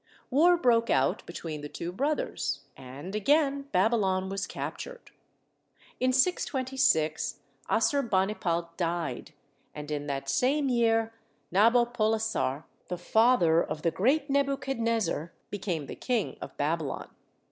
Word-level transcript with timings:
War 0.31 0.57
broke 0.57 0.89
out 0.89 1.23
between 1.27 1.61
the 1.61 1.69
two 1.69 1.91
brothers, 1.91 2.61
and 2.75 3.13
again 3.13 3.67
Babylon 3.71 4.29
was 4.29 4.47
captured. 4.47 5.11
In 5.99 6.11
626 6.11 7.41
Assurbanipal 7.69 8.69
died, 8.77 9.33
and 9.75 9.91
in 9.91 10.07
that 10.07 10.27
same 10.27 10.69
year 10.69 11.13
Nabopolassar, 11.53 12.63
the 12.87 12.97
father 12.97 13.63
of 13.63 13.83
the 13.83 13.91
great 13.91 14.27
Nebuchad 14.27 14.79
nezzar, 14.79 15.29
became 15.51 15.85
the 15.85 15.95
King 15.95 16.35
of 16.41 16.57
Babylon. 16.57 17.11